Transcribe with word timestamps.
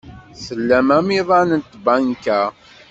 Tlam 0.45 0.87
amiḍan 0.97 1.49
n 1.55 1.61
tbanka? 1.71 2.41